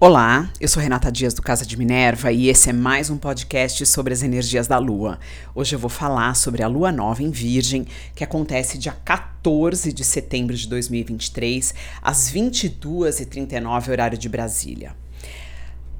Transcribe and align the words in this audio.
Olá, 0.00 0.48
eu 0.60 0.68
sou 0.68 0.80
Renata 0.80 1.10
Dias 1.10 1.34
do 1.34 1.42
Casa 1.42 1.66
de 1.66 1.76
Minerva 1.76 2.30
e 2.30 2.48
esse 2.48 2.70
é 2.70 2.72
mais 2.72 3.10
um 3.10 3.16
podcast 3.16 3.84
sobre 3.84 4.12
as 4.12 4.22
energias 4.22 4.68
da 4.68 4.78
Lua. 4.78 5.18
Hoje 5.52 5.74
eu 5.74 5.78
vou 5.80 5.90
falar 5.90 6.36
sobre 6.36 6.62
a 6.62 6.68
Lua 6.68 6.92
Nova 6.92 7.20
em 7.20 7.32
Virgem, 7.32 7.84
que 8.14 8.22
acontece 8.22 8.78
dia 8.78 8.92
14 8.92 9.92
de 9.92 10.04
setembro 10.04 10.54
de 10.54 10.68
2023, 10.68 11.74
às 12.00 12.30
22h39, 12.32 13.88
horário 13.88 14.16
de 14.16 14.28
Brasília. 14.28 14.94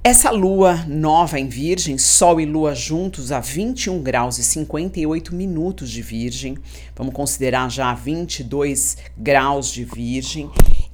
Essa 0.04 0.30
lua 0.30 0.84
nova 0.86 1.40
em 1.40 1.48
Virgem, 1.48 1.98
Sol 1.98 2.40
e 2.40 2.46
Lua 2.46 2.76
juntos 2.76 3.32
a 3.32 3.40
21 3.40 4.00
graus 4.00 4.38
e 4.38 4.44
58 4.44 5.34
minutos 5.34 5.90
de 5.90 6.02
Virgem, 6.02 6.56
vamos 6.94 7.12
considerar 7.12 7.68
já 7.68 7.92
22 7.94 8.96
graus 9.16 9.72
de 9.72 9.84
Virgem, 9.84 10.48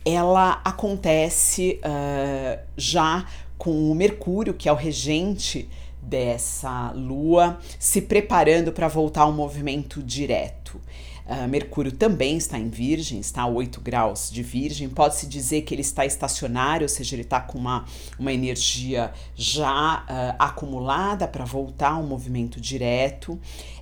ela 0.05 0.61
acontece 0.65 1.81
uh, 1.81 2.61
já 2.77 3.27
com 3.57 3.91
o 3.91 3.95
Mercúrio, 3.95 4.53
que 4.53 4.69
é 4.69 4.73
o 4.73 4.77
regente 4.77 5.69
dessa 6.03 6.93
lua, 6.93 7.59
se 7.79 8.03
preparando 8.03 8.73
para 8.73 8.89
voltar 8.89 9.23
ao 9.23 9.33
movimento 9.33 10.03
direto. 10.03 10.79
Uh, 11.27 11.49
Mercúrio 11.49 11.91
também 11.91 12.37
está 12.37 12.59
em 12.59 12.69
Virgem, 12.69 13.19
está 13.19 13.43
a 13.43 13.47
8 13.47 13.81
graus 13.81 14.31
de 14.31 14.43
Virgem. 14.43 14.91
Pode-se 14.91 15.27
dizer 15.27 15.63
que 15.63 15.75
ele 15.75 15.81
está 15.81 16.05
estacionário, 16.05 16.85
ou 16.85 16.89
seja, 16.89 17.15
ele 17.15 17.23
está 17.23 17.41
com 17.41 17.57
uma, 17.57 17.87
uma 18.19 18.31
energia 18.31 19.11
já 19.35 20.05
uh, 20.05 20.37
acumulada 20.39 21.27
para 21.27 21.47
voltar 21.47 21.93
ao 21.93 22.03
movimento 22.03 22.61
direto. 22.61 23.41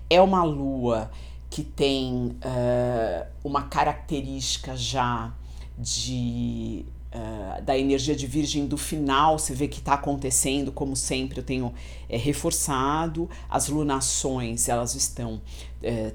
É 0.09 0.23
uma 0.23 0.45
lua 0.45 1.11
que 1.51 1.65
tem 1.65 2.37
uh, 2.45 3.27
uma 3.43 3.63
característica 3.63 4.77
já 4.77 5.35
de 5.79 6.85
uh, 7.13 7.63
da 7.63 7.77
energia 7.79 8.17
de 8.17 8.27
virgem 8.27 8.67
do 8.67 8.77
final, 8.77 9.39
você 9.39 9.55
vê 9.55 9.69
que 9.69 9.79
está 9.79 9.95
acontecendo, 9.95 10.73
como 10.73 10.97
sempre 10.97 11.39
eu 11.39 11.45
tenho 11.45 11.73
é, 12.09 12.17
reforçado, 12.17 13.29
as 13.49 13.69
lunações 13.69 14.69
elas 14.69 14.95
estão 14.95 15.41
é, 15.83 16.15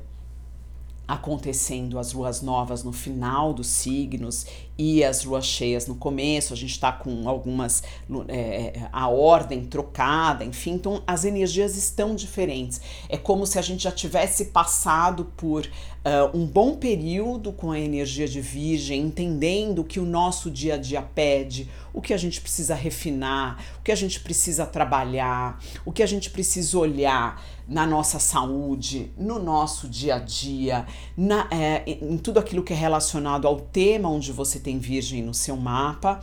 acontecendo 1.08 1.98
as 1.98 2.12
luas 2.12 2.42
novas 2.42 2.84
no 2.84 2.92
final 2.92 3.54
dos 3.54 3.68
signos 3.68 4.46
e 4.78 5.04
as 5.04 5.24
luas 5.24 5.46
cheias 5.46 5.88
no 5.88 5.96
começo, 5.96 6.54
a 6.54 6.56
gente 6.56 6.72
está 6.72 6.92
com 6.92 7.28
algumas 7.28 7.82
é, 8.28 8.88
a 8.92 9.08
ordem 9.08 9.66
trocada, 9.66 10.46
enfim, 10.46 10.74
então 10.74 11.02
as 11.08 11.26
energias 11.26 11.76
estão 11.76 12.16
diferentes. 12.16 12.80
É 13.10 13.18
como 13.18 13.46
se 13.46 13.58
a 13.58 13.62
gente 13.62 13.84
já 13.84 13.92
tivesse 13.92 14.46
passado 14.46 15.26
por 15.36 15.66
uh, 16.08 16.38
um 16.38 16.46
bom 16.46 16.76
período 16.76 17.52
com 17.52 17.72
a 17.72 17.80
energia 17.80 18.28
de 18.28 18.40
Virgem, 18.40 19.02
entendendo 19.02 19.80
o 19.80 19.84
que 19.84 20.00
o 20.00 20.06
nosso 20.06 20.50
dia 20.50 20.76
a 20.76 20.78
dia 20.78 21.02
pede, 21.02 21.70
o 21.94 22.02
que 22.02 22.14
a 22.14 22.18
gente 22.18 22.40
precisa 22.40 22.76
refinar, 22.76 23.64
o 23.80 23.84
que 23.84 23.92
a 23.92 23.96
gente 23.96 24.20
precisa 24.20 24.66
trabalhar, 24.66 25.60
o 25.86 25.92
que 25.92 26.04
a 26.04 26.06
gente 26.06 26.30
precisa 26.30 26.78
olhar 26.78 27.44
na 27.68 27.86
nossa 27.86 28.18
saúde, 28.18 29.12
no 29.18 29.40
nosso 29.40 29.90
dia 29.90 30.16
a 30.16 30.20
dia, 30.20 30.86
na, 31.18 31.48
é, 31.52 31.84
em 32.02 32.18
tudo 32.18 32.40
aquilo 32.40 32.64
que 32.64 32.72
é 32.72 32.76
relacionado 32.76 33.46
ao 33.46 33.60
tema 33.60 34.10
onde 34.10 34.32
você 34.32 34.60
tem 34.68 34.80
Virgem 34.80 35.24
no 35.24 35.34
seu 35.34 35.56
mapa 35.56 36.20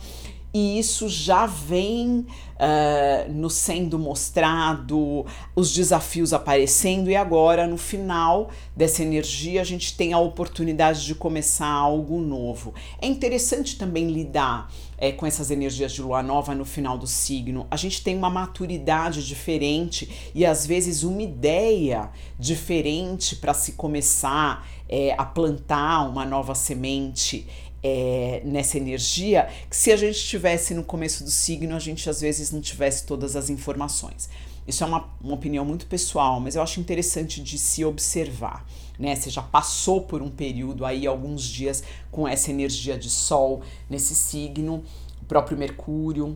e 0.55 0.79
isso 0.79 1.09
já 1.09 1.45
vem 1.45 2.19
uh, 2.19 3.33
nos 3.33 3.55
sendo 3.55 3.99
mostrado, 3.99 5.25
os 5.53 5.73
desafios 5.73 6.31
aparecendo, 6.31 7.09
e 7.09 7.15
agora, 7.15 7.67
no 7.67 7.75
final 7.75 8.49
dessa 8.73 9.03
energia, 9.03 9.59
a 9.59 9.65
gente 9.65 9.97
tem 9.97 10.13
a 10.13 10.17
oportunidade 10.17 11.05
de 11.05 11.13
começar 11.13 11.67
algo 11.67 12.21
novo. 12.21 12.73
É 13.01 13.05
interessante 13.05 13.77
também 13.77 14.07
lidar 14.09 14.71
é, 14.97 15.11
com 15.11 15.25
essas 15.25 15.51
energias 15.51 15.91
de 15.91 16.01
lua 16.01 16.23
nova 16.23 16.55
no 16.55 16.63
final 16.63 16.97
do 16.97 17.05
signo. 17.05 17.67
A 17.69 17.75
gente 17.75 18.01
tem 18.01 18.17
uma 18.17 18.29
maturidade 18.29 19.27
diferente 19.27 20.31
e 20.33 20.45
às 20.45 20.65
vezes 20.65 21.03
uma 21.03 21.21
ideia 21.21 22.09
diferente 22.39 23.35
para 23.35 23.53
se 23.53 23.73
começar 23.73 24.65
é, 24.87 25.13
a 25.17 25.25
plantar 25.25 26.07
uma 26.07 26.25
nova 26.25 26.55
semente 26.55 27.45
é, 27.87 28.41
nessa 28.43 28.77
energia, 28.77 29.47
que 29.69 29.77
se 29.77 29.91
a 29.91 29.95
gente 29.95 30.15
estivesse 30.15 30.73
no 30.73 30.83
começo 30.83 31.23
do 31.23 31.29
signo, 31.29 31.75
a 31.75 31.79
gente 31.79 32.09
às 32.09 32.19
vezes 32.19 32.49
não 32.51 32.59
tivesse 32.59 33.05
todas 33.05 33.35
as 33.35 33.47
informações. 33.47 34.27
Isso 34.67 34.83
é 34.83 34.87
uma, 34.87 35.07
uma 35.21 35.35
opinião 35.35 35.63
muito 35.63 35.85
pessoal, 35.85 36.39
mas 36.39 36.55
eu 36.55 36.63
acho 36.63 36.79
interessante 36.79 37.43
de 37.43 37.59
se 37.59 37.85
observar. 37.85 38.65
Né? 38.97 39.15
Você 39.15 39.29
já 39.29 39.43
passou 39.43 40.01
por 40.01 40.23
um 40.23 40.31
período 40.31 40.83
aí, 40.83 41.05
alguns 41.05 41.43
dias, 41.43 41.83
com 42.09 42.27
essa 42.27 42.49
energia 42.49 42.97
de 42.97 43.07
Sol 43.07 43.61
nesse 43.87 44.15
signo, 44.15 44.83
o 45.21 45.25
próprio 45.25 45.55
Mercúrio. 45.55 46.35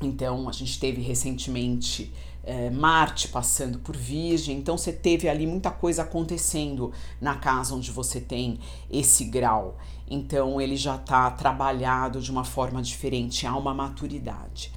Então, 0.00 0.48
a 0.48 0.52
gente 0.52 0.80
teve 0.80 1.02
recentemente 1.02 2.10
é, 2.44 2.70
Marte 2.70 3.28
passando 3.28 3.78
por 3.78 3.96
Virgem, 3.96 4.58
então 4.58 4.76
você 4.78 4.92
teve 4.92 5.28
ali 5.28 5.46
muita 5.46 5.70
coisa 5.70 6.02
acontecendo 6.02 6.92
na 7.20 7.36
casa 7.36 7.74
onde 7.74 7.90
você 7.90 8.20
tem 8.20 8.58
esse 8.90 9.24
grau. 9.24 9.78
Então 10.08 10.60
ele 10.60 10.76
já 10.76 10.96
está 10.96 11.30
trabalhado 11.30 12.20
de 12.20 12.30
uma 12.30 12.44
forma 12.44 12.82
diferente, 12.82 13.46
há 13.46 13.56
uma 13.56 13.72
maturidade. 13.74 14.72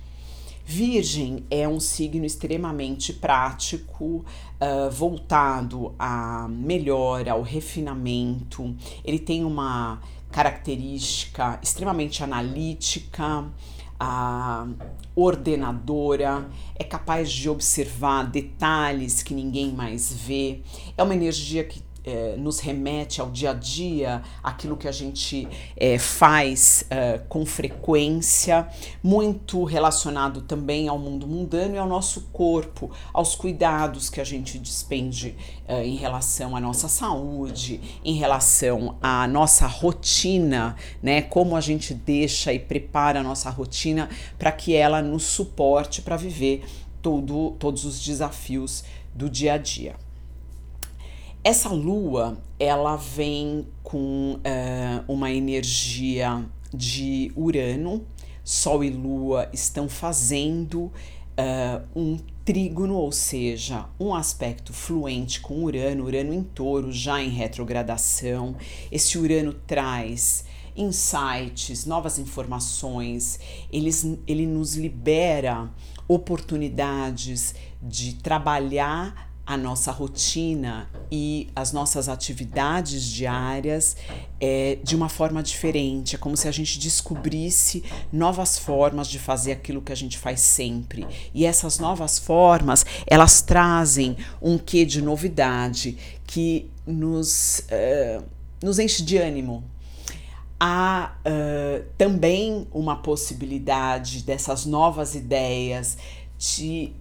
Virgem 0.65 1.45
é 1.51 1.67
um 1.67 1.79
signo 1.79 2.23
extremamente 2.23 3.11
prático, 3.11 4.23
uh, 4.25 4.89
voltado 4.89 5.93
à 5.99 6.47
melhora, 6.47 7.33
ao 7.33 7.41
refinamento. 7.41 8.73
Ele 9.03 9.19
tem 9.19 9.43
uma 9.43 9.99
característica 10.31 11.59
extremamente 11.61 12.23
analítica, 12.23 13.45
a 14.03 14.67
ordenadora, 15.15 16.49
é 16.75 16.83
capaz 16.83 17.31
de 17.31 17.49
observar 17.49 18.23
detalhes 18.23 19.23
que 19.23 19.33
ninguém 19.33 19.71
mais 19.71 20.11
vê. 20.11 20.59
É 20.97 21.03
uma 21.03 21.13
energia 21.13 21.63
que 21.63 21.81
é, 22.03 22.35
nos 22.37 22.59
remete 22.59 23.21
ao 23.21 23.29
dia 23.29 23.51
a 23.51 23.53
dia, 23.53 24.21
aquilo 24.43 24.75
que 24.75 24.87
a 24.87 24.91
gente 24.91 25.47
é, 25.75 25.97
faz 25.97 26.85
é, 26.89 27.19
com 27.29 27.45
frequência, 27.45 28.67
muito 29.01 29.63
relacionado 29.63 30.41
também 30.41 30.87
ao 30.87 30.99
mundo 30.99 31.27
mundano 31.27 31.75
e 31.75 31.77
ao 31.77 31.87
nosso 31.87 32.21
corpo, 32.33 32.91
aos 33.13 33.35
cuidados 33.35 34.09
que 34.09 34.19
a 34.19 34.23
gente 34.23 34.59
despende 34.59 35.35
é, 35.67 35.85
em 35.85 35.95
relação 35.95 36.55
à 36.55 36.59
nossa 36.59 36.87
saúde, 36.87 37.79
em 38.03 38.15
relação 38.15 38.97
à 39.01 39.27
nossa 39.27 39.65
rotina, 39.65 40.75
né? 41.01 41.21
Como 41.21 41.55
a 41.55 41.61
gente 41.61 41.93
deixa 41.93 42.53
e 42.53 42.59
prepara 42.59 43.21
a 43.21 43.23
nossa 43.23 43.49
rotina 43.49 44.09
para 44.37 44.51
que 44.51 44.75
ela 44.75 45.01
nos 45.01 45.23
suporte 45.23 46.01
para 46.01 46.17
viver 46.17 46.65
todo, 47.01 47.51
todos 47.59 47.85
os 47.85 48.03
desafios 48.03 48.83
do 49.13 49.29
dia 49.29 49.53
a 49.53 49.57
dia. 49.57 49.95
Essa 51.45 51.67
lua, 51.67 52.37
ela 52.57 52.95
vem 52.95 53.67
com 53.83 54.35
uh, 54.35 55.03
uma 55.11 55.29
energia 55.29 56.45
de 56.73 57.33
Urano. 57.35 58.05
Sol 58.45 58.81
e 58.81 58.89
Lua 58.89 59.49
estão 59.51 59.89
fazendo 59.89 60.83
uh, 60.83 61.83
um 61.93 62.17
trígono, 62.45 62.95
ou 62.95 63.11
seja, 63.11 63.89
um 63.99 64.15
aspecto 64.15 64.71
fluente 64.71 65.41
com 65.41 65.65
Urano, 65.65 66.05
Urano 66.05 66.33
em 66.33 66.43
touro, 66.43 66.93
já 66.93 67.21
em 67.21 67.29
retrogradação. 67.29 68.55
Esse 68.89 69.17
Urano 69.17 69.53
traz 69.53 70.45
insights, 70.77 71.85
novas 71.85 72.17
informações, 72.19 73.37
eles, 73.69 74.07
ele 74.25 74.47
nos 74.47 74.75
libera 74.75 75.69
oportunidades 76.07 77.53
de 77.81 78.15
trabalhar 78.15 79.32
a 79.45 79.57
nossa 79.57 79.91
rotina 79.91 80.89
e 81.11 81.49
as 81.53 81.73
nossas 81.73 82.07
atividades 82.07 83.05
diárias 83.05 83.97
é, 84.39 84.77
de 84.81 84.95
uma 84.95 85.09
forma 85.09 85.43
diferente. 85.43 86.15
É 86.15 86.17
como 86.17 86.37
se 86.37 86.47
a 86.47 86.51
gente 86.51 86.79
descobrisse 86.79 87.83
novas 88.11 88.57
formas 88.57 89.07
de 89.07 89.19
fazer 89.19 89.51
aquilo 89.51 89.81
que 89.81 89.91
a 89.91 89.95
gente 89.95 90.17
faz 90.17 90.39
sempre. 90.39 91.05
E 91.33 91.45
essas 91.45 91.77
novas 91.77 92.17
formas, 92.17 92.85
elas 93.05 93.41
trazem 93.41 94.15
um 94.41 94.57
quê 94.57 94.85
de 94.85 95.01
novidade 95.01 95.97
que 96.25 96.71
nos, 96.87 97.59
uh, 97.69 98.23
nos 98.61 98.79
enche 98.79 99.03
de 99.03 99.17
ânimo. 99.17 99.63
Há 100.57 101.17
uh, 101.19 101.85
também 101.97 102.65
uma 102.71 102.95
possibilidade 102.95 104.23
dessas 104.23 104.65
novas 104.65 105.15
ideias 105.15 105.97
de 106.37 106.93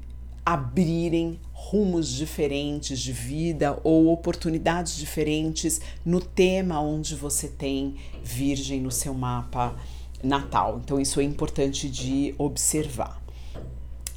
abrirem 0.45 1.39
rumos 1.53 2.13
diferentes 2.13 2.99
de 2.99 3.13
vida 3.13 3.79
ou 3.85 4.09
oportunidades 4.09 4.97
diferentes 4.97 5.81
no 6.05 6.21
tema 6.21 6.81
onde 6.81 7.15
você 7.15 7.49
tem 7.49 7.95
Virgem 8.23 8.81
no 8.81 8.91
seu 8.91 9.15
mapa 9.15 9.77
natal. 10.23 10.81
Então, 10.83 11.01
isso 11.01 11.21
é 11.21 11.25
importante 11.25 11.89
de 11.89 12.35
observar. 12.39 13.23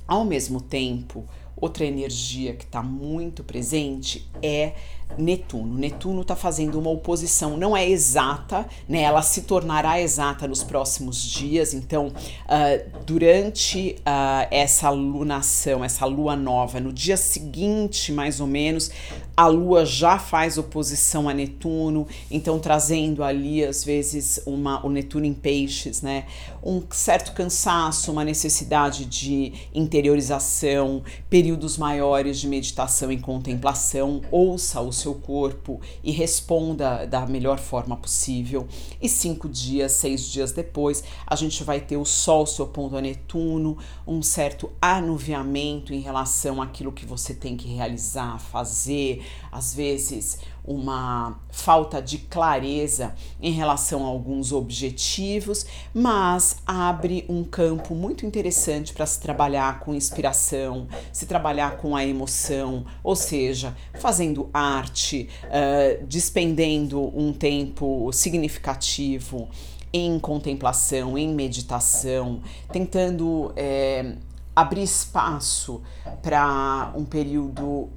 Ao 0.07 0.25
mesmo 0.25 0.62
tempo, 0.62 1.25
Outra 1.57 1.86
energia 1.86 2.54
que 2.54 2.66
está 2.66 2.84
muito 2.84 3.44
presente 3.44 4.30
é 4.42 4.74
Netuno. 5.18 5.78
Netuno 5.78 6.22
está 6.24 6.36
fazendo 6.36 6.78
uma 6.78 6.90
oposição, 6.90 7.56
não 7.56 7.78
é 7.78 7.88
exata, 7.88 8.68
né? 8.88 9.02
Ela 9.02 9.22
se 9.22 9.44
tornará 9.44 10.02
exata 10.02 10.48
nos 10.48 10.62
próximos 10.62 11.22
dias. 11.22 11.74
Então, 11.74 12.07
uh, 12.07 13.02
durante 13.06 13.96
uh, 14.00 14.48
essa 14.52 14.90
lunação, 14.90 15.86
essa 15.86 16.06
lua 16.06 16.36
nova, 16.36 16.81
no 16.81 16.92
dia 16.92 17.16
seguinte, 17.16 18.12
mais 18.12 18.42
ou 18.42 18.48
menos, 18.48 18.92
a 19.38 19.48
lua 19.48 19.86
já 19.86 20.18
faz 20.18 20.58
oposição 20.58 21.30
a 21.30 21.34
Netuno, 21.34 22.08
então 22.30 22.60
trazendo 22.60 23.24
ali 23.24 23.63
às 23.63 23.84
vezes 23.84 24.42
uma 24.46 24.86
o 24.86 24.90
Netuno 24.90 25.25
em 25.25 25.34
peixes, 25.34 26.01
né? 26.01 26.25
Um 26.63 26.84
certo 26.90 27.34
cansaço, 27.34 28.12
uma 28.12 28.25
necessidade 28.25 29.06
de 29.06 29.54
interiorização, 29.74 31.04
períodos 31.45 31.77
maiores 31.77 32.39
de 32.39 32.47
meditação 32.47 33.12
e 33.12 33.19
contemplação. 33.19 34.19
Ouça 34.31 34.81
o 34.81 34.92
seu 34.92 35.13
corpo 35.13 35.80
e 36.03 36.09
responda 36.12 37.06
da 37.06 37.24
melhor 37.27 37.59
forma 37.59 37.95
possível. 37.95 38.68
E 39.00 39.07
cinco 39.07 39.47
dias, 39.47 39.92
seis 39.92 40.27
dias 40.27 40.51
depois, 40.51 41.03
a 41.27 41.36
gente 41.36 41.63
vai 41.63 41.80
ter 41.80 41.97
o 41.97 42.03
Sol 42.03 42.47
se 42.47 42.59
opondo 42.63 42.97
a 42.97 43.01
Netuno, 43.01 43.77
um 44.07 44.24
certo 44.24 44.71
anuviamento 44.81 45.94
em 45.94 46.00
relação 46.00 46.59
àquilo 46.59 46.92
que 46.92 47.06
você 47.06 47.36
tem 47.36 47.56
que 47.56 47.68
realizar, 47.68 48.39
fazer, 48.39 49.24
às 49.51 49.75
vezes 49.75 50.39
uma 50.67 51.39
falta 51.50 52.01
de 52.01 52.17
clareza 52.17 53.13
em 53.39 53.51
relação 53.51 54.03
a 54.03 54.07
alguns 54.07 54.51
objetivos, 54.51 55.65
mas 55.94 56.57
abre 56.65 57.25
um 57.29 57.44
campo 57.44 57.94
muito 57.94 58.25
interessante 58.25 58.94
para 58.94 59.06
se 59.06 59.19
trabalhar 59.19 59.79
com 59.79 59.94
inspiração, 59.94 60.88
se 61.12 61.25
trabalhar 61.25 61.77
com 61.77 61.95
a 61.95 62.06
emoção, 62.06 62.85
ou 63.03 63.15
seja, 63.15 63.75
fazendo 64.00 64.50
arte, 64.53 65.29
uh, 65.44 66.06
despendendo 66.06 67.01
um 67.17 67.31
tempo 67.31 68.12
significativo 68.12 69.47
em 69.94 70.19
contemplação, 70.19 71.17
em 71.17 71.33
meditação, 71.33 72.41
tentando 72.71 73.53
é, 73.56 74.15
abrir 74.56 74.83
espaço 74.83 75.81
para 76.21 76.91
um 76.95 77.06
período 77.06 77.63
uh, 77.63 77.91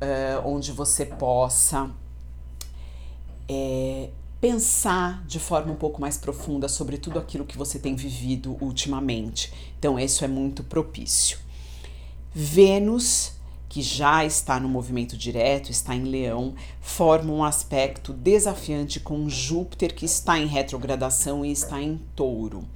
onde 0.44 0.70
você 0.70 1.04
possa 1.04 1.90
é, 3.48 4.10
pensar 4.40 5.24
de 5.26 5.38
forma 5.38 5.72
um 5.72 5.76
pouco 5.76 6.00
mais 6.00 6.16
profunda 6.16 6.68
sobre 6.68 6.98
tudo 6.98 7.18
aquilo 7.18 7.44
que 7.44 7.56
você 7.56 7.78
tem 7.78 7.96
vivido 7.96 8.56
ultimamente. 8.60 9.52
Então, 9.78 9.98
isso 9.98 10.24
é 10.24 10.28
muito 10.28 10.62
propício. 10.62 11.38
Vênus 12.32 13.38
que 13.68 13.82
já 13.82 14.24
está 14.24 14.58
no 14.58 14.68
movimento 14.68 15.16
direto, 15.16 15.70
está 15.70 15.94
em 15.94 16.04
Leão, 16.04 16.54
forma 16.80 17.32
um 17.32 17.44
aspecto 17.44 18.12
desafiante 18.12 18.98
com 18.98 19.28
Júpiter, 19.28 19.94
que 19.94 20.06
está 20.06 20.38
em 20.38 20.46
retrogradação 20.46 21.44
e 21.44 21.52
está 21.52 21.80
em 21.80 22.00
Touro. 22.16 22.66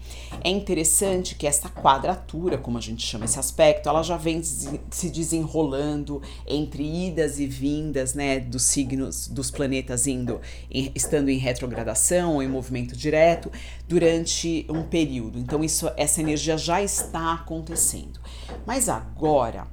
É 0.45 0.51
interessante 0.51 1.35
que 1.35 1.47
esta 1.47 1.69
quadratura, 1.69 2.59
como 2.59 2.77
a 2.77 2.81
gente 2.81 3.05
chama 3.05 3.25
esse 3.25 3.39
aspecto, 3.39 3.89
ela 3.89 4.03
já 4.03 4.17
vem 4.17 4.43
se 4.43 5.11
desenrolando 5.11 6.21
entre 6.47 6.83
idas 7.07 7.39
e 7.41 7.47
vindas, 7.47 8.15
né, 8.15 8.39
dos 8.39 8.65
signos 8.65 9.29
dos 9.29 9.51
planetas 9.51 10.07
indo, 10.07 10.41
estando 10.71 11.31
em 11.31 11.39
retrogradação 11.39 12.35
ou 12.35 12.43
em 12.43 12.49
movimento 12.49 12.95
direto 12.95 13.51
durante 13.89 14.67
um 14.69 14.83
período. 14.83 15.39
Então 15.39 15.65
isso, 15.65 15.91
essa 15.97 16.21
energia 16.21 16.59
já 16.59 16.83
está 16.83 17.33
acontecendo. 17.33 18.21
Mas 18.67 18.89
agora 18.89 19.67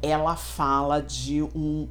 ela 0.00 0.36
fala 0.62 1.00
de 1.00 1.42
um 1.42 1.88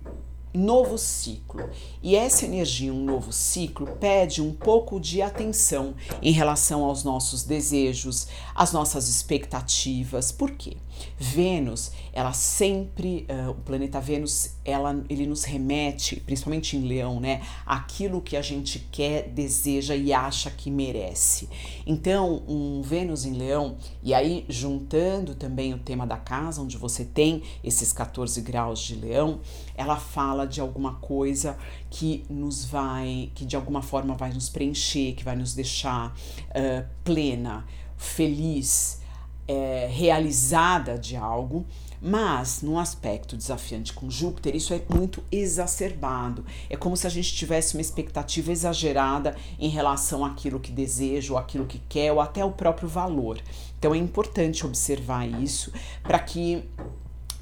novo 0.53 0.97
ciclo. 0.97 1.69
E 2.01 2.15
essa 2.15 2.45
energia, 2.45 2.93
um 2.93 3.03
novo 3.03 3.33
ciclo, 3.33 3.85
pede 3.99 4.41
um 4.41 4.53
pouco 4.53 4.97
de 4.97 5.21
atenção 5.21 5.93
em 6.21 6.31
relação 6.31 6.85
aos 6.85 7.03
nossos 7.03 7.43
desejos, 7.43 8.29
às 8.55 8.71
nossas 8.71 9.09
expectativas. 9.09 10.31
Por 10.31 10.51
quê? 10.51 10.77
Vênus, 11.17 11.91
ela 12.13 12.31
sempre, 12.31 13.27
uh, 13.29 13.49
o 13.49 13.55
planeta 13.55 13.99
Vênus, 13.99 14.51
ela, 14.63 15.03
ele 15.09 15.25
nos 15.25 15.43
remete, 15.43 16.19
principalmente 16.19 16.77
em 16.77 16.81
Leão, 16.81 17.19
né, 17.19 17.41
aquilo 17.65 18.21
que 18.21 18.37
a 18.37 18.41
gente 18.41 18.79
quer, 18.91 19.29
deseja 19.29 19.95
e 19.95 20.13
acha 20.13 20.51
que 20.51 20.69
merece. 20.69 21.49
Então, 21.85 22.43
um 22.47 22.81
Vênus 22.81 23.25
em 23.25 23.33
Leão, 23.33 23.77
e 24.03 24.13
aí 24.13 24.45
juntando 24.47 25.33
também 25.33 25.73
o 25.73 25.79
tema 25.79 26.05
da 26.05 26.17
casa, 26.17 26.61
onde 26.61 26.77
você 26.77 27.03
tem 27.03 27.41
esses 27.63 27.91
14 27.91 28.39
graus 28.41 28.79
de 28.81 28.95
Leão, 28.95 29.39
ela 29.75 29.97
fala 29.97 30.45
de 30.45 30.61
alguma 30.61 30.95
coisa 30.95 31.57
que 31.89 32.23
nos 32.29 32.65
vai, 32.65 33.31
que 33.33 33.45
de 33.45 33.55
alguma 33.55 33.81
forma 33.81 34.13
vai 34.13 34.31
nos 34.31 34.49
preencher, 34.49 35.13
que 35.13 35.23
vai 35.23 35.35
nos 35.35 35.53
deixar 35.53 36.15
uh, 36.49 36.87
plena, 37.03 37.65
feliz 37.97 39.00
é, 39.47 39.87
realizada 39.91 40.97
de 40.97 41.15
algo, 41.15 41.65
mas 42.01 42.61
num 42.63 42.79
aspecto 42.79 43.37
desafiante 43.37 43.93
com 43.93 44.09
Júpiter, 44.09 44.55
isso 44.55 44.73
é 44.73 44.81
muito 44.89 45.23
exacerbado. 45.31 46.43
É 46.69 46.75
como 46.75 46.97
se 46.97 47.05
a 47.05 47.09
gente 47.09 47.33
tivesse 47.33 47.75
uma 47.75 47.81
expectativa 47.81 48.51
exagerada 48.51 49.35
em 49.59 49.69
relação 49.69 50.25
àquilo 50.25 50.59
que 50.59 50.71
deseja, 50.71 51.33
ou 51.33 51.37
aquilo 51.37 51.65
que 51.65 51.79
quer, 51.87 52.11
ou 52.11 52.19
até 52.19 52.43
o 52.43 52.51
próprio 52.51 52.89
valor. 52.89 53.39
Então 53.77 53.93
é 53.93 53.97
importante 53.97 54.65
observar 54.65 55.27
isso 55.27 55.71
para 56.01 56.17
que 56.17 56.63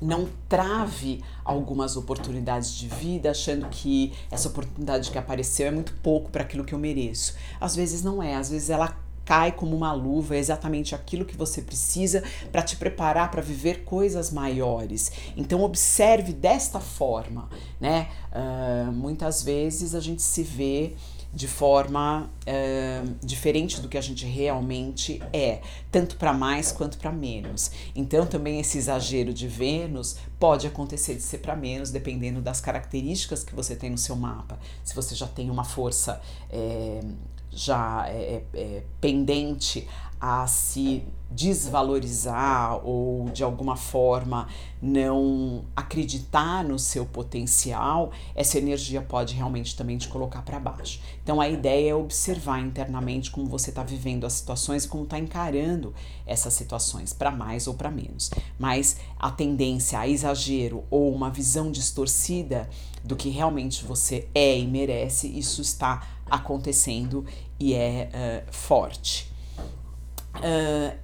não 0.01 0.29
trave 0.47 1.21
algumas 1.43 1.97
oportunidades 1.97 2.73
de 2.73 2.87
vida 2.87 3.31
achando 3.31 3.67
que 3.69 4.13
essa 4.31 4.47
oportunidade 4.47 5.11
que 5.11 5.17
apareceu 5.17 5.67
é 5.67 5.71
muito 5.71 5.93
pouco 5.95 6.29
para 6.29 6.43
aquilo 6.43 6.63
que 6.63 6.73
eu 6.73 6.79
mereço. 6.79 7.35
Às 7.59 7.75
vezes 7.75 8.01
não 8.01 8.21
é, 8.21 8.35
às 8.35 8.49
vezes 8.49 8.69
ela 8.69 8.95
cai 9.29 9.51
como 9.51 9.77
uma 9.77 9.93
luva, 9.93 10.35
é 10.35 10.39
exatamente 10.39 10.95
aquilo 10.95 11.23
que 11.23 11.37
você 11.37 11.61
precisa 11.61 12.23
para 12.51 12.63
te 12.63 12.75
preparar 12.75 13.29
para 13.29 13.43
viver 13.43 13.83
coisas 13.83 14.31
maiores. 14.31 15.11
Então 15.37 15.61
observe 15.61 16.33
desta 16.33 16.79
forma, 16.79 17.47
né? 17.79 18.09
Uh, 18.33 18.91
muitas 18.91 19.43
vezes 19.43 19.93
a 19.93 19.99
gente 19.99 20.23
se 20.23 20.41
vê 20.41 20.95
de 21.31 21.47
forma 21.47 22.27
uh, 22.41 23.15
diferente 23.23 23.79
do 23.81 23.87
que 23.87 23.99
a 23.99 24.01
gente 24.01 24.25
realmente 24.25 25.21
é, 25.31 25.61
tanto 25.91 26.15
para 26.15 26.33
mais 26.33 26.71
quanto 26.71 26.97
para 26.97 27.11
menos. 27.11 27.69
Então, 27.95 28.25
também 28.25 28.59
esse 28.59 28.79
exagero 28.79 29.31
de 29.31 29.47
Vênus 29.47 30.17
pode 30.39 30.65
acontecer 30.65 31.13
de 31.13 31.21
ser 31.21 31.37
para 31.37 31.55
menos, 31.55 31.91
dependendo 31.91 32.41
das 32.41 32.59
características 32.59 33.43
que 33.43 33.53
você 33.53 33.75
tem 33.75 33.91
no 33.91 33.97
seu 33.97 34.15
mapa. 34.15 34.57
Se 34.83 34.95
você 34.95 35.13
já 35.13 35.27
tem 35.27 35.51
uma 35.51 35.63
força 35.63 36.19
é, 36.49 36.99
já 37.51 38.05
é, 38.07 38.43
é, 38.53 38.59
é, 38.59 38.83
pendente 38.99 39.87
a 40.19 40.45
se 40.47 41.03
desvalorizar 41.31 42.83
ou 42.83 43.29
de 43.29 43.43
alguma 43.43 43.75
forma 43.75 44.47
não 44.81 45.63
acreditar 45.75 46.63
no 46.63 46.79
seu 46.79 47.05
potencial, 47.05 48.11
essa 48.33 48.57
energia 48.57 49.01
pode 49.01 49.35
realmente 49.35 49.75
também 49.75 49.97
te 49.97 50.07
colocar 50.07 50.41
para 50.41 50.59
baixo. 50.59 50.99
Então 51.23 51.39
a 51.39 51.47
ideia 51.47 51.91
é 51.91 51.95
observar 51.95 52.59
internamente 52.59 53.29
como 53.29 53.45
você 53.45 53.69
está 53.69 53.83
vivendo 53.83 54.25
as 54.25 54.33
situações 54.33 54.85
e 54.85 54.87
como 54.87 55.03
está 55.03 55.19
encarando 55.19 55.93
essas 56.25 56.53
situações, 56.53 57.13
para 57.13 57.31
mais 57.31 57.67
ou 57.67 57.75
para 57.75 57.91
menos. 57.91 58.31
Mas 58.57 58.97
a 59.19 59.29
tendência 59.29 59.99
a 59.99 60.07
exagero 60.07 60.83
ou 60.89 61.13
uma 61.13 61.29
visão 61.29 61.71
distorcida 61.71 62.67
do 63.03 63.15
que 63.15 63.29
realmente 63.29 63.85
você 63.85 64.27
é 64.33 64.57
e 64.57 64.67
merece, 64.67 65.27
isso 65.27 65.61
está 65.61 66.05
acontecendo 66.29 67.25
e 67.59 67.73
é 67.73 68.09
uh, 68.47 68.53
forte. 68.53 69.31
Uh, 70.35 70.97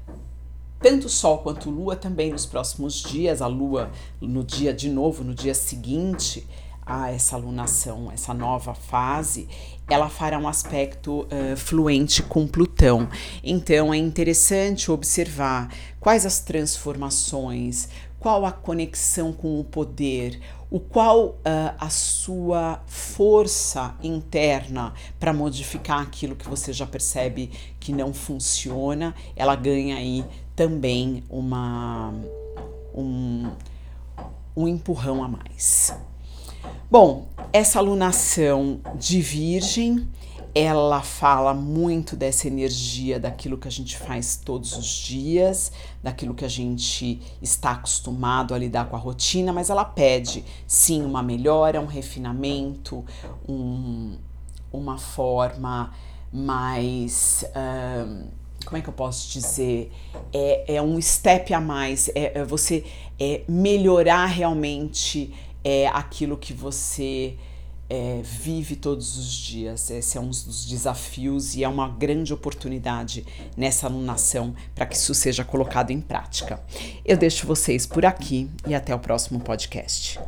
tanto 0.80 1.10
Sol 1.10 1.40
quanto 1.40 1.70
Lua 1.70 1.96
também 1.96 2.32
nos 2.32 2.46
próximos 2.46 3.02
dias, 3.02 3.42
a 3.42 3.48
Lua 3.48 3.90
no 4.22 4.44
dia 4.44 4.74
de 4.74 4.90
novo, 4.90 5.24
no 5.24 5.34
dia 5.34 5.54
seguinte 5.54 6.48
a 6.86 7.12
essa 7.12 7.36
lunação, 7.36 8.12
essa 8.12 8.34
nova 8.34 8.76
fase, 8.76 9.50
ela 9.90 10.08
fará 10.08 10.38
um 10.38 10.48
aspecto 10.48 11.22
uh, 11.22 11.58
fluente 11.58 12.22
com 12.22 12.46
Plutão. 12.46 13.10
Então 13.44 13.92
é 13.92 13.98
interessante 13.98 14.92
observar 14.92 15.74
quais 16.00 16.26
as 16.26 16.40
transformações, 16.42 17.90
qual 18.20 18.46
a 18.46 18.52
conexão 18.52 19.34
com 19.34 19.60
o 19.60 19.64
poder, 19.64 20.40
o 20.70 20.80
qual 20.80 21.30
uh, 21.30 21.38
a 21.80 21.90
sua 21.90 22.80
força 23.16 23.96
interna 24.04 24.94
para 25.18 25.32
modificar 25.32 26.02
aquilo 26.02 26.36
que 26.36 26.50
você 26.50 26.74
já 26.74 26.86
percebe 26.86 27.50
que 27.80 27.94
não 27.94 28.14
funciona, 28.14 29.16
ela 29.38 29.56
ganha 29.56 29.96
aí 29.96 30.26
também 30.54 31.24
uma 31.30 32.14
um, 32.94 33.50
um 34.56 34.68
empurrão 34.68 35.24
a 35.24 35.30
mais. 35.30 35.96
Bom, 36.92 37.30
essa 37.54 37.80
alunação 37.80 38.82
de 38.96 39.22
Virgem 39.22 40.06
ela 40.58 41.02
fala 41.02 41.54
muito 41.54 42.16
dessa 42.16 42.48
energia 42.48 43.20
daquilo 43.20 43.58
que 43.58 43.68
a 43.68 43.72
gente 43.72 43.98
faz 43.98 44.38
todos 44.38 44.78
os 44.78 44.88
dias, 44.88 45.70
daquilo 46.02 46.34
que 46.34 46.46
a 46.46 46.50
gente 46.50 47.22
está 47.42 47.72
acostumado 47.72 48.54
a 48.54 48.58
lidar 48.58 48.86
com 48.86 48.96
a 48.96 49.00
rotina, 49.00 49.52
mas 49.52 49.70
ela 49.70 49.84
pede 49.84 50.46
sim 50.66 51.04
uma 51.04 51.22
melhora, 51.22 51.82
um 51.82 51.86
refinamento, 51.86 53.04
um, 53.50 54.16
uma 54.72 54.98
forma 54.98 55.94
mais. 56.32 57.44
Um, 57.54 58.28
como 58.64 58.78
é 58.78 58.82
que 58.82 58.88
eu 58.88 58.94
posso 58.94 59.30
dizer? 59.30 59.92
É, 60.32 60.76
é 60.76 60.82
um 60.82 61.00
step 61.02 61.54
a 61.54 61.60
mais, 61.60 62.08
é, 62.16 62.40
é 62.40 62.46
você 62.46 62.86
é, 63.20 63.42
melhorar 63.46 64.26
realmente 64.28 65.34
é, 65.66 65.88
aquilo 65.88 66.38
que 66.38 66.54
você 66.54 67.38
é, 67.90 68.22
vive 68.24 68.76
todos 68.76 69.18
os 69.18 69.32
dias. 69.32 69.90
Esse 69.90 70.18
é 70.18 70.22
um 70.22 70.30
dos 70.30 70.66
desafios 70.66 71.56
e 71.56 71.64
é 71.64 71.68
uma 71.68 71.88
grande 71.88 72.34
oportunidade 72.34 73.26
nessa 73.56 73.88
alunação 73.88 74.56
para 74.74 74.86
que 74.86 74.96
isso 74.96 75.14
seja 75.14 75.44
colocado 75.44 75.92
em 75.92 76.02
prática. 76.02 76.60
Eu 77.06 77.18
deixo 77.18 77.46
vocês 77.48 77.86
por 77.86 78.06
aqui 78.06 78.50
e 78.68 78.74
até 78.74 78.94
o 78.94 79.00
próximo 79.00 79.40
podcast. 79.40 80.20